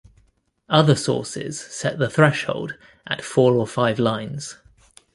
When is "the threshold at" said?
1.99-3.23